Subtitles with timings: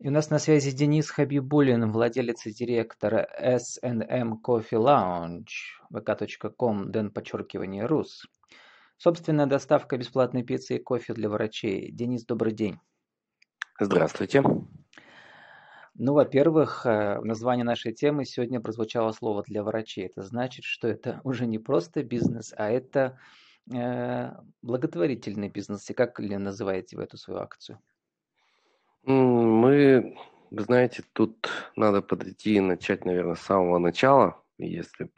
[0.00, 5.48] И у нас на связи Денис Хабибулин, владелец и директор S&M Coffee Lounge,
[5.92, 8.24] vk.com, ден подчеркивание рус.
[8.96, 11.90] Собственная доставка бесплатной пиццы и кофе для врачей.
[11.90, 12.78] Денис, добрый день.
[13.80, 14.44] Здравствуйте.
[15.94, 20.06] Ну, во-первых, э, в названии нашей темы сегодня прозвучало слово «для врачей».
[20.06, 23.18] Это значит, что это уже не просто бизнес, а это
[23.74, 24.30] э,
[24.62, 25.90] благотворительный бизнес.
[25.90, 27.80] И как ли называете вы эту свою акцию?
[29.08, 30.18] Мы,
[30.50, 35.10] вы знаете, тут надо подойти и начать, наверное, с самого начала, если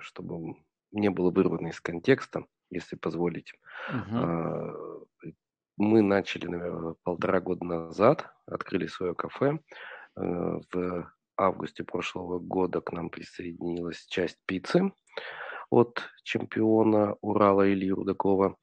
[0.00, 0.56] чтобы
[0.90, 3.52] не было вырвано из контекста, если позволите.
[3.88, 5.06] Угу.
[5.76, 9.60] Мы начали, наверное, полтора года назад, открыли свое кафе.
[10.16, 14.90] Э, в августе прошлого года к нам присоединилась часть пиццы
[15.68, 18.56] от чемпиона Урала Ильи Рудакова,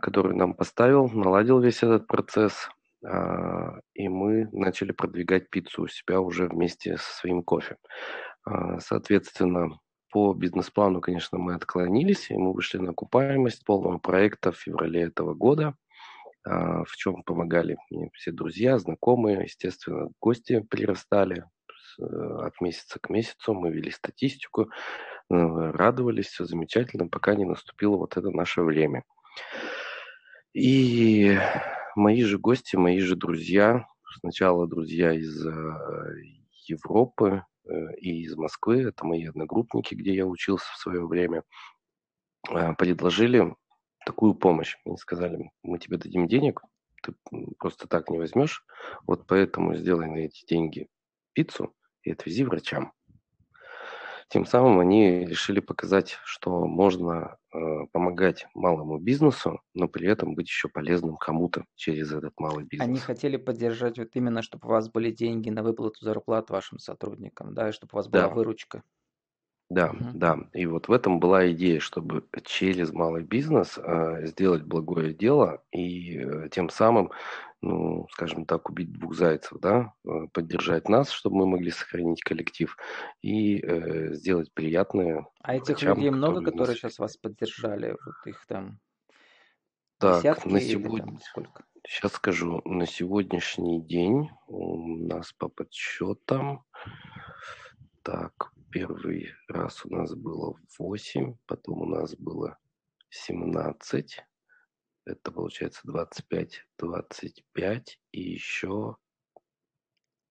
[0.00, 2.70] который нам поставил, наладил весь этот процесс.
[3.04, 7.76] А, и мы начали продвигать пиццу у себя уже вместе со своим кофе.
[8.44, 9.78] А, соответственно,
[10.10, 15.34] по бизнес-плану, конечно, мы отклонились, и мы вышли на окупаемость полного проекта в феврале этого
[15.34, 15.74] года,
[16.44, 21.44] а, в чем помогали мне все друзья, знакомые, естественно, гости прирастали
[21.98, 24.68] э, от месяца к месяцу, мы вели статистику, э,
[25.30, 29.04] радовались, все замечательно, пока не наступило вот это наше время.
[30.52, 31.36] И
[31.96, 33.86] мои же гости, мои же друзья,
[34.20, 36.22] сначала друзья из э,
[36.66, 41.42] Европы э, и из Москвы, это мои одногруппники, где я учился в свое время,
[42.50, 43.54] э, предложили
[44.06, 44.76] такую помощь.
[44.84, 46.62] Они сказали, мы тебе дадим денег,
[47.02, 47.14] ты
[47.58, 48.64] просто так не возьмешь,
[49.06, 50.88] вот поэтому сделай на эти деньги
[51.32, 52.92] пиццу и отвези врачам.
[54.28, 57.36] Тем самым они решили показать, что можно
[57.92, 62.84] помогать малому бизнесу, но при этом быть еще полезным кому-то через этот малый бизнес.
[62.84, 67.52] Они хотели поддержать вот именно, чтобы у вас были деньги на выплату зарплат вашим сотрудникам,
[67.54, 68.28] да, и чтобы у вас была да.
[68.28, 68.84] выручка.
[69.70, 70.10] Да, угу.
[70.14, 70.38] да.
[70.52, 76.18] И вот в этом была идея, чтобы через малый бизнес э, сделать благое дело и
[76.18, 77.10] э, тем самым
[77.64, 82.76] ну, скажем так, убить двух зайцев, да, э, поддержать нас, чтобы мы могли сохранить коллектив
[83.22, 85.26] и э, сделать приятное.
[85.42, 87.96] А этих врачам, людей много, которые, которые сейчас вас поддержали?
[88.04, 88.80] Вот их там
[89.98, 91.64] так, десятки на сегодня, там сколько?
[91.86, 96.64] Сейчас скажу, на сегодняшний день у нас по подсчетам,
[98.02, 102.58] так, первый раз у нас было 8, потом у нас было
[103.10, 104.20] 17,
[105.06, 108.96] это получается 25, 25 и еще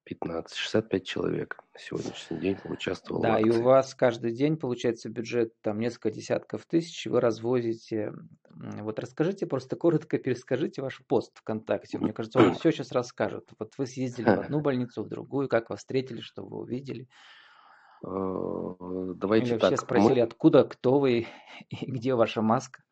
[0.04, 5.54] 15, 65 человек на сегодняшний день участвовало Да, и у вас каждый день получается бюджет
[5.62, 8.12] там несколько десятков тысяч, вы развозите.
[8.50, 11.98] Вот расскажите, просто коротко перескажите ваш пост ВКонтакте.
[11.98, 13.50] Мне кажется, он все сейчас расскажет.
[13.58, 17.08] Вот вы съездили в одну больницу, в другую, как вас встретили, что вы увидели.
[18.06, 19.74] Э, давайте Или так.
[19.74, 21.28] все спросили, откуда, кто вы
[21.69, 22.84] и где ваша маска?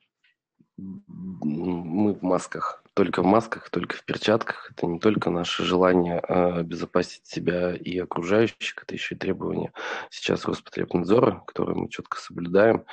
[0.78, 4.72] мы в масках, только в масках, только в перчатках.
[4.72, 9.74] Это не только наше желание обезопасить себя и окружающих, это еще и требования
[10.10, 12.86] сейчас Роспотребнадзора, которые мы четко соблюдаем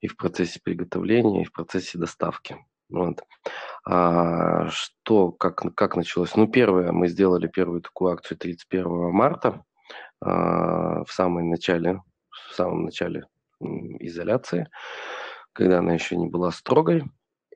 [0.00, 2.56] и в процессе приготовления, и в процессе доставки.
[2.88, 3.22] Вот.
[3.84, 6.34] А, что, как, как началось?
[6.36, 9.62] Ну, первое, мы сделали первую такую акцию 31 марта
[10.20, 13.24] в самом начале, в самом начале
[13.60, 14.68] изоляции
[15.58, 17.02] когда она еще не была строгой.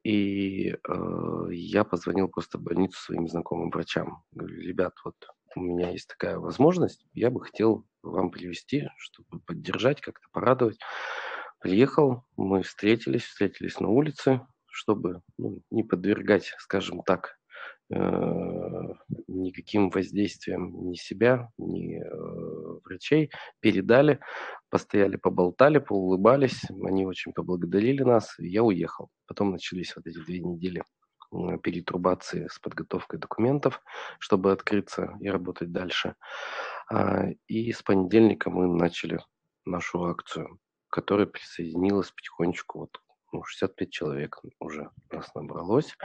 [0.02, 4.24] И э, я позвонил просто в больницу своим знакомым врачам.
[4.32, 5.14] Говорю, ребят, вот
[5.54, 10.80] у меня есть такая возможность, я бы хотел вам привести, чтобы поддержать, как-то порадовать.
[11.60, 17.38] Приехал, мы встретились, встретились на улице, чтобы ну, не подвергать, скажем так,
[17.94, 18.94] Э,
[19.28, 22.51] никаким воздействием ни себя, ни э,
[22.84, 23.30] врачей.
[23.60, 24.20] Передали,
[24.70, 26.62] постояли, поболтали, поулыбались.
[26.84, 28.38] Они очень поблагодарили нас.
[28.38, 29.10] И я уехал.
[29.26, 30.82] Потом начались вот эти две недели
[31.62, 33.80] перетрубации с подготовкой документов,
[34.18, 36.14] чтобы открыться и работать дальше.
[36.90, 39.18] А, и с понедельника мы начали
[39.64, 40.58] нашу акцию,
[40.90, 43.00] которая присоединилась потихонечку вот
[43.32, 45.96] ну, 65 человек уже нас набралось.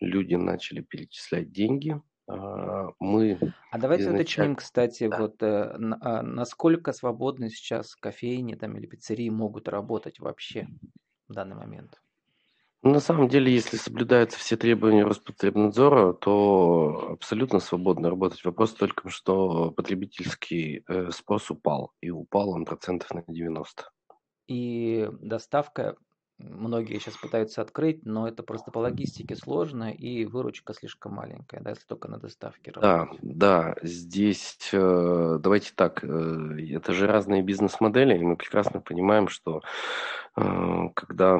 [0.00, 2.00] Люди начали перечислять деньги.
[2.26, 3.38] А, мы
[3.70, 4.52] а давайте изначально...
[4.52, 5.18] уточним, кстати, да.
[5.18, 10.68] вот э, а, насколько свободно сейчас кофейни там, или пиццерии могут работать вообще
[11.28, 12.00] в данный момент?
[12.82, 18.44] Ну, на самом деле, если соблюдаются все требования Роспотребнадзора, то абсолютно свободно работать.
[18.44, 23.90] Вопрос только, что потребительский э, спрос упал, и упал он процентов на 90.
[24.48, 25.96] И доставка
[26.38, 31.70] многие сейчас пытаются открыть, но это просто по логистике сложно и выручка слишком маленькая, да,
[31.70, 36.06] если только на доставке Да, да, здесь э, давайте так, э,
[36.70, 39.62] это же разные бизнес-модели, и мы прекрасно понимаем, что
[40.36, 41.38] э, когда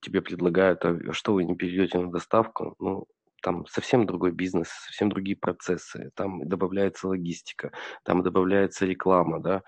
[0.00, 3.06] тебе предлагают, а что вы не перейдете на доставку, ну,
[3.42, 7.72] там совсем другой бизнес, совсем другие процессы, там добавляется логистика,
[8.04, 9.62] там добавляется реклама, да,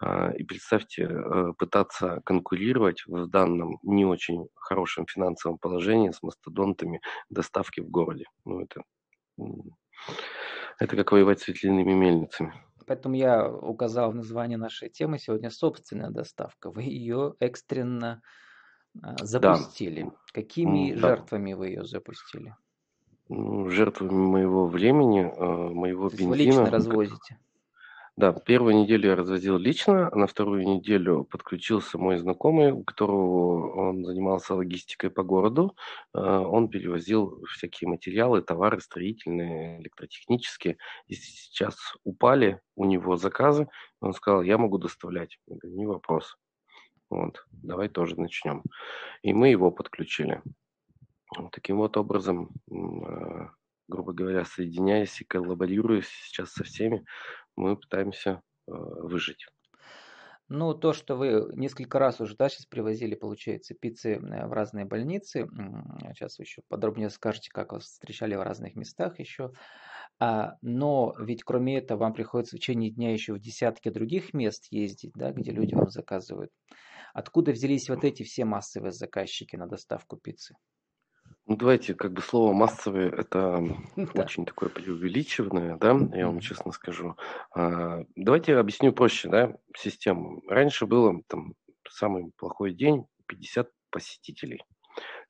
[0.00, 7.00] а, и представьте, э, пытаться конкурировать в данном не очень хорошем финансовом положении с мастодонтами
[7.30, 8.24] доставки в городе.
[8.44, 8.82] Ну, это,
[10.78, 12.52] это как воевать с ветляными мельницами.
[12.86, 16.70] Поэтому я указал в названии нашей темы сегодня собственная доставка.
[16.70, 18.22] Вы ее экстренно
[19.02, 20.04] а, запустили.
[20.04, 20.10] Да.
[20.32, 21.08] Какими да.
[21.08, 22.54] жертвами вы ее запустили?
[23.28, 26.30] Жертвами моего времени, э, моего То бензина.
[26.30, 27.38] Вы лично развозите?
[28.18, 33.90] Да, первую неделю я развозил лично, а на вторую неделю подключился мой знакомый, у которого
[33.90, 35.76] он занимался логистикой по городу.
[36.12, 40.78] Э, он перевозил всякие материалы, товары строительные, электротехнические.
[41.06, 43.68] И сейчас упали у него заказы.
[44.00, 45.38] Он сказал, я могу доставлять.
[45.46, 46.36] Я говорю, не вопрос.
[47.10, 48.64] Вот, давай тоже начнем.
[49.22, 50.42] И мы его подключили.
[51.52, 53.50] Таким вот образом, а,
[53.86, 57.04] грубо говоря, соединяясь и коллаборируя сейчас со всеми,
[57.56, 59.46] мы пытаемся а, выжить.
[60.50, 64.86] Ну, то, что вы несколько раз уже, да, сейчас привозили, получается, пиццы э, в разные
[64.86, 65.46] больницы.
[66.14, 69.52] Сейчас вы еще подробнее скажете, как вас встречали в разных местах еще.
[70.18, 74.68] А, но ведь кроме этого вам приходится в течение дня еще в десятки других мест
[74.70, 76.50] ездить, да, где люди вам заказывают.
[77.12, 80.54] Откуда взялись вот эти все массовые заказчики на доставку пиццы?
[81.48, 83.64] Ну, давайте, как бы слово массовые это
[83.96, 84.22] да.
[84.22, 87.16] очень такое преувеличенное, да, я вам честно скажу.
[87.56, 90.42] А, давайте я объясню проще, да, систему.
[90.46, 91.54] Раньше было там
[91.88, 94.62] самый плохой день 50 посетителей.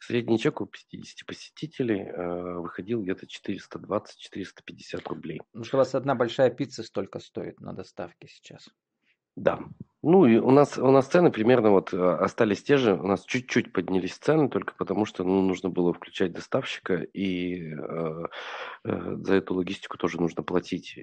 [0.00, 5.41] Средний чек у 50 посетителей э, выходил где-то 420-450 рублей.
[5.53, 8.69] Ну, что у вас одна большая пицца столько стоит на доставке сейчас?
[9.38, 9.61] Да.
[10.02, 12.94] Ну и у нас у нас цены примерно вот э, остались те же.
[12.94, 18.25] У нас чуть-чуть поднялись цены только потому, что ну, нужно было включать доставщика и э,
[18.85, 20.99] э, за эту логистику тоже нужно платить.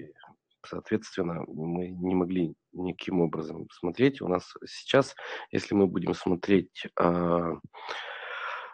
[0.66, 4.22] Соответственно, мы не могли никаким образом смотреть.
[4.22, 5.16] У нас сейчас,
[5.52, 7.56] если мы будем смотреть э,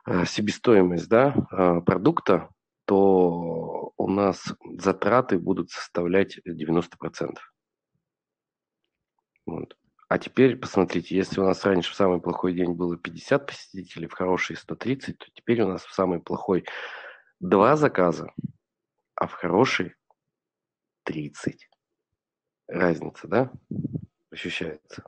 [0.07, 2.49] э, себестоимость да, э, продукта,
[2.85, 7.37] то у нас затраты будут составлять 90%.
[9.51, 9.77] Вот.
[10.07, 14.13] А теперь посмотрите, если у нас раньше в самый плохой день было 50 посетителей, в
[14.13, 16.65] хороший 130, то теперь у нас в самый плохой
[17.39, 18.31] два заказа,
[19.15, 19.95] а в хороший
[21.03, 21.69] 30.
[22.67, 23.51] Разница, да?
[24.31, 25.03] Ощущается.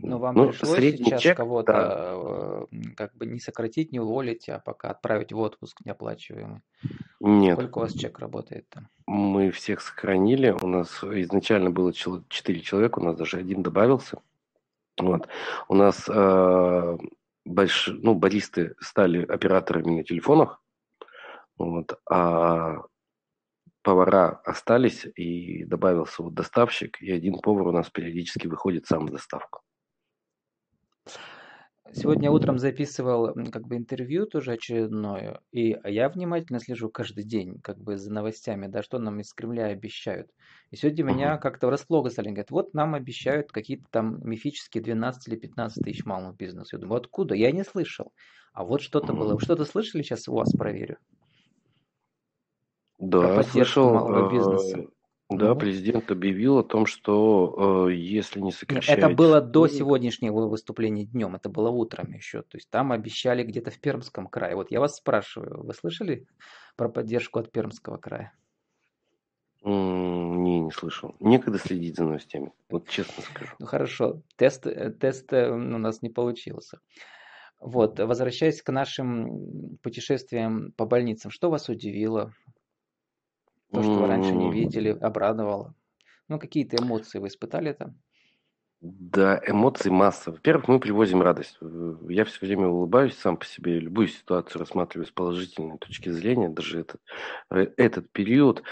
[0.00, 2.68] Но вам ну, пришлось сейчас чек, кого-то да.
[2.72, 6.62] Э, как бы не сократить, не уволить, а пока отправить в отпуск неоплачиваемый.
[7.20, 7.58] Нет.
[7.58, 8.88] Сколько у вас чек работает там?
[9.06, 10.56] Мы всех сохранили.
[10.60, 14.20] У нас изначально было 4 человека, у нас даже один добавился.
[14.98, 15.28] Вот.
[15.68, 16.98] У нас э,
[17.44, 17.88] больш...
[17.88, 20.62] ну, баристы стали операторами на телефонах,
[21.56, 22.82] вот, а
[23.82, 29.10] повара остались, и добавился вот доставщик, и один повар у нас периодически выходит сам в
[29.10, 29.60] доставку.
[31.90, 37.78] Сегодня утром записывал как бы интервью тоже очередное, и я внимательно слежу каждый день как
[37.78, 40.30] бы за новостями, да, что нам из Кремля обещают.
[40.70, 45.36] И сегодня меня как-то врасплох стали, говорят, вот нам обещают какие-то там мифические 12 или
[45.36, 46.76] 15 тысяч малого бизнеса.
[46.76, 47.34] Я думаю, откуда?
[47.34, 48.12] Я не слышал.
[48.54, 49.34] А вот что-то было.
[49.34, 50.02] Вы что-то слышали?
[50.02, 50.98] Сейчас у вас проверю.
[52.98, 53.92] Да, слышал.
[53.92, 54.86] малого э, бизнеса.
[55.38, 55.56] Да, ну.
[55.56, 58.98] президент объявил о том, что э, если не сокращать...
[58.98, 62.42] Это было до сегодняшнего выступления днем, это было утром еще.
[62.42, 64.56] То есть там обещали где-то в Пермском крае.
[64.56, 66.26] Вот я вас спрашиваю, вы слышали
[66.76, 68.32] про поддержку от Пермского края?
[69.64, 71.14] Не, не слышал.
[71.20, 73.54] Некогда следить за новостями, вот честно скажу.
[73.60, 76.80] Ну хорошо, тест, э, тест э, у нас не получился.
[77.60, 82.34] Вот, возвращаясь к нашим путешествиям по больницам, что вас удивило?
[83.72, 85.74] То, что вы раньше не видели, обрадовало.
[86.28, 87.96] Ну, какие-то эмоции вы испытали там?
[88.80, 90.32] Да, эмоций масса.
[90.32, 91.56] Во-первых, мы привозим радость.
[92.08, 96.80] Я все время улыбаюсь сам по себе, любую ситуацию рассматриваю с положительной точки зрения, даже
[96.80, 97.00] этот,
[97.50, 98.64] э, этот период.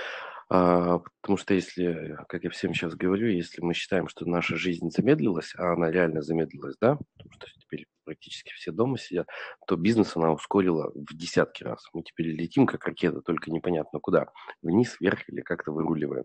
[0.52, 4.90] А, потому что если, как я всем сейчас говорю, если мы считаем, что наша жизнь
[4.90, 9.28] замедлилась, а она реально замедлилась, да, потому что теперь практически все дома сидят,
[9.70, 11.88] то бизнес она ускорила в десятки раз.
[11.92, 14.26] Мы теперь летим как ракета, только непонятно куда.
[14.62, 16.24] Вниз, вверх или как-то выруливаем.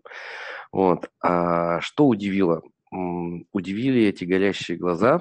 [0.72, 1.08] Вот.
[1.22, 2.64] А что удивило?
[2.90, 5.20] Удивили эти горящие глаза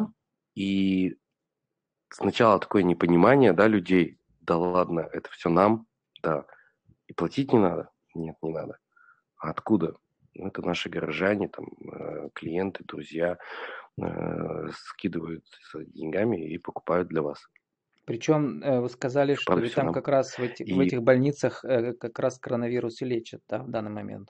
[0.56, 1.18] и
[2.10, 5.86] сначала такое непонимание, да, людей, да ладно, это все нам,
[6.24, 6.48] да,
[7.06, 8.80] и платить не надо, нет, не надо.
[9.38, 9.98] А откуда?
[10.34, 13.38] Ну, это наши горожане, там, э, клиенты, друзья
[14.02, 17.48] э, скидывают деньгами и покупают для вас.
[18.06, 20.74] Причем э, вы сказали, что там как раз в, эти, и...
[20.74, 24.30] в этих больницах как раз коронавирус и лечат, да, в данный момент.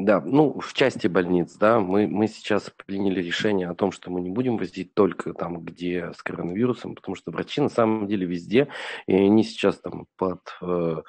[0.00, 4.20] Да, ну, в части больниц, да, мы, мы сейчас приняли решение о том, что мы
[4.20, 8.68] не будем возить только там, где с коронавирусом, потому что врачи на самом деле везде,
[9.08, 11.02] и они сейчас там под, э,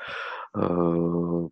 [0.55, 1.49] э,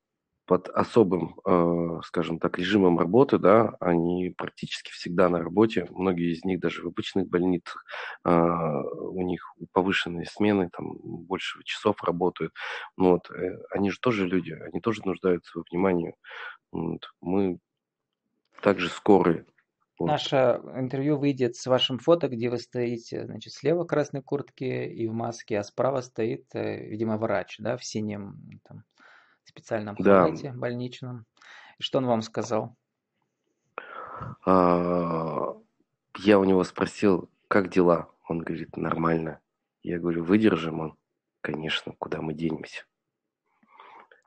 [0.47, 6.45] под особым, э, скажем так, режимом работы, да, они практически всегда на работе, многие из
[6.45, 7.83] них даже в обычных больницах,
[8.25, 12.53] э, у них повышенные смены, там больше часов работают,
[12.95, 16.15] вот, э, они же тоже люди, они тоже нуждаются во внимании,
[16.71, 17.01] вот.
[17.21, 17.59] Мы
[18.61, 19.45] также скорые.
[19.99, 20.07] Вот.
[20.07, 25.07] Наше интервью выйдет с вашим фото, где вы стоите, значит, слева в красной куртке и
[25.07, 28.83] в маске, а справа стоит, э, видимо, врач, да, в синем там,
[29.47, 30.57] специальном халате да.
[30.57, 31.25] больничном.
[31.79, 32.75] И что он вам сказал?
[34.45, 35.55] А,
[36.19, 38.09] я у него спросил, как дела?
[38.27, 39.39] Он говорит, нормально.
[39.83, 40.97] Я говорю, выдержим он?
[41.41, 42.83] Конечно, куда мы денемся?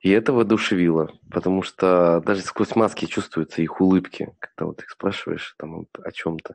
[0.00, 5.54] И это воодушевило, потому что даже сквозь маски чувствуются их улыбки, когда вот их спрашиваешь
[5.58, 6.54] там вот о чем-то.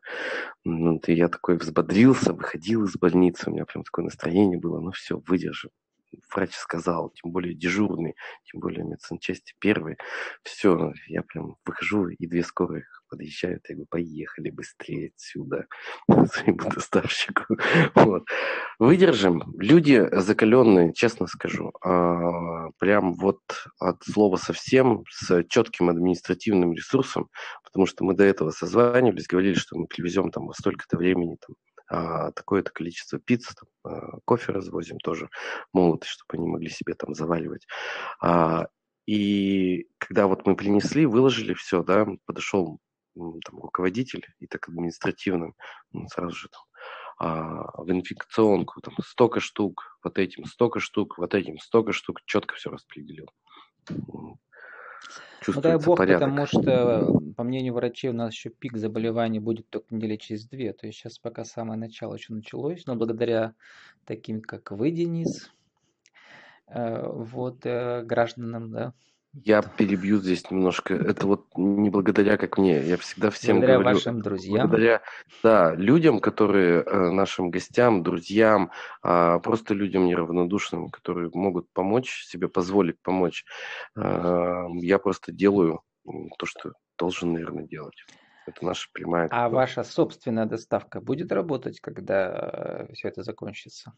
[0.64, 4.90] Ну, и я такой взбодрился, выходил из больницы, у меня прям такое настроение было, ну
[4.92, 5.70] все, выдержим
[6.34, 8.16] врач сказал, тем более дежурный,
[8.52, 9.98] тем более медсанчасти первый.
[10.44, 15.68] Все, я прям выхожу, и две скорых подъезжают, я говорю, поехали быстрее отсюда
[16.08, 17.44] своему доставщику.
[17.94, 18.26] Вот.
[18.80, 19.44] Выдержим.
[19.58, 23.40] Люди закаленные, честно скажу, а, прям вот
[23.80, 27.30] от слова совсем, с четким административным ресурсом,
[27.64, 31.56] потому что мы до этого созванивались, говорили, что мы привезем там во столько-то времени там,
[31.88, 35.30] а, такое-то количество пицц, там, а, кофе развозим тоже
[35.74, 37.68] молотый, чтобы они могли себе там заваливать.
[38.22, 38.68] А,
[39.06, 42.80] и когда вот мы принесли, выложили все, да, подошел
[43.16, 45.56] там, руководитель и так административным,
[45.94, 46.62] он сразу же там,
[47.18, 52.56] а, в инфекционку, там столько штук, вот этим столько штук, вот этим столько штук, четко
[52.56, 53.30] все распределил.
[55.48, 56.22] Ну дай бог, порядок.
[56.22, 60.74] потому что, по мнению врачей, у нас еще пик заболеваний будет только недели через две.
[60.74, 63.54] То есть сейчас пока самое начало еще началось, но благодаря
[64.06, 65.52] таким, как вы, Денис,
[66.68, 68.94] э, вот, э, гражданам, да,
[69.44, 70.94] я перебью здесь немножко.
[70.94, 72.82] Это вот не благодаря как мне.
[72.82, 73.96] Я всегда всем благодаря говорю.
[73.96, 74.70] вашим друзьям.
[74.70, 75.02] Благодаря,
[75.44, 78.72] да, людям, которые э, нашим гостям, друзьям,
[79.04, 83.46] э, просто людям неравнодушным, которые могут помочь себе, позволить помочь.
[83.98, 85.82] Э, я просто делаю
[86.38, 88.06] то, что должен, наверное, делать.
[88.48, 89.28] Это наша прямая.
[89.32, 93.94] А ваша собственная доставка будет работать, когда э, все это закончится?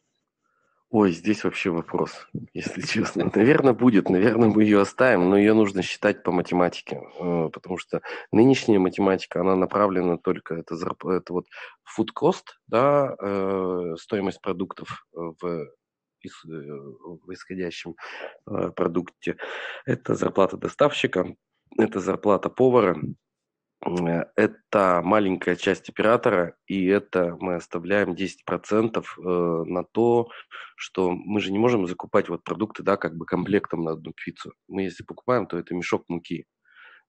[0.89, 3.29] Ой, здесь вообще вопрос, если честно.
[3.35, 8.01] Наверное, будет, наверное, мы ее оставим, но ее нужно считать по математике, э, потому что
[8.31, 11.45] нынешняя математика, она направлена только, это, это вот
[11.97, 15.65] food cost, да, э, стоимость продуктов в э,
[16.23, 17.95] в исходящем
[18.45, 19.37] продукте.
[19.85, 21.35] Это зарплата доставщика,
[21.77, 22.97] это зарплата повара,
[24.35, 30.29] это маленькая часть оператора, и это мы оставляем 10% э, на то,
[30.75, 34.53] что мы же не можем закупать вот продукты, да, как бы комплектом на одну пиццу.
[34.67, 36.45] Мы если покупаем, то это мешок муки.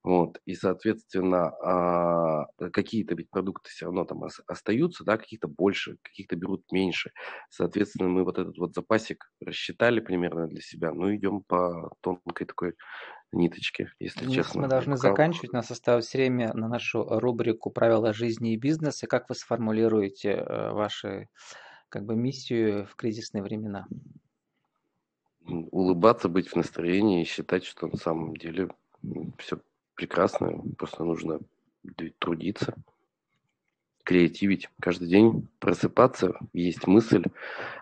[0.05, 6.37] Вот, и, соответственно, а, какие-то ведь продукты все равно там остаются, да, каких-то больше, каких-то
[6.37, 7.11] берут меньше.
[7.51, 12.75] Соответственно, мы вот этот вот запасик рассчитали примерно для себя, ну, идем по тонкой такой
[13.33, 14.63] ниточке, если Денис, честно.
[14.63, 15.09] Мы должны Пока...
[15.09, 19.07] заканчивать, у нас осталось время на нашу рубрику «Правила жизни и бизнеса».
[19.07, 21.29] Как вы сформулируете э, вашу
[21.89, 23.87] как бы, миссию в кризисные времена?
[25.47, 28.69] Улыбаться, быть в настроении и считать, что на самом деле
[29.39, 29.59] все
[29.99, 31.41] прекрасно, просто нужно
[32.21, 32.75] трудиться
[34.05, 37.25] креативить каждый день, просыпаться, есть мысль,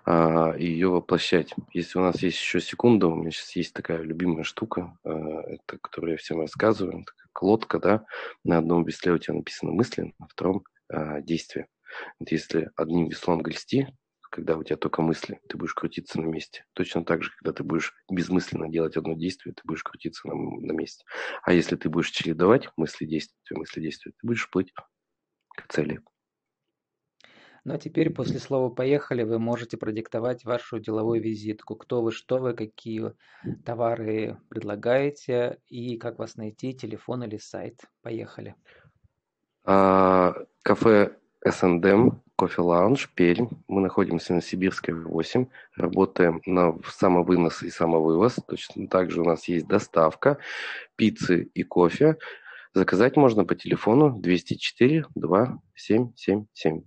[0.04, 1.54] а, и ее воплощать.
[1.72, 5.78] Если у нас есть еще секунда, у меня сейчас есть такая любимая штука, а, это,
[5.78, 8.06] которую я всем рассказываю, это как лодка, да,
[8.42, 11.68] на одном весле у тебя написано мысли, на втором а, действие.
[12.18, 13.86] Вот если одним веслом грести,
[14.36, 16.66] когда у тебя только мысли, ты будешь крутиться на месте.
[16.74, 20.72] Точно так же, когда ты будешь безмысленно делать одно действие, ты будешь крутиться на, на
[20.72, 21.06] месте.
[21.42, 24.74] А если ты будешь чередовать мысли-действия, мысли-действия, ты будешь плыть
[25.56, 26.00] к цели.
[27.64, 31.74] Ну а теперь после слова «поехали» вы можете продиктовать вашу деловую визитку.
[31.74, 33.14] Кто вы, что вы, какие
[33.64, 37.80] товары предлагаете и как вас найти, телефон или сайт.
[38.02, 38.54] Поехали.
[39.64, 43.48] А, кафе S&M Кофе Лаунж, Пермь.
[43.68, 48.40] Мы находимся на Сибирской 8, работаем на самовынос и самовывоз.
[48.48, 50.38] Точно так же у нас есть доставка
[50.96, 52.16] пиццы и кофе.
[52.74, 56.82] Заказать можно по телефону 204 2777.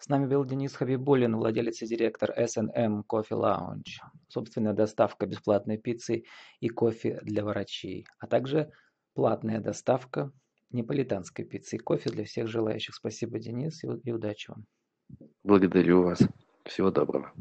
[0.00, 4.00] С нами был Денис Хабибулин, владелец и директор S&M Coffee Lounge.
[4.26, 6.24] Собственная доставка бесплатной пиццы
[6.58, 8.72] и кофе для врачей, а также
[9.14, 10.32] платная доставка
[10.70, 12.94] неаполитанской пиццы и кофе для всех желающих.
[12.94, 14.64] Спасибо, Денис, и удачи вам.
[15.42, 16.20] Благодарю вас.
[16.64, 17.32] Всего доброго.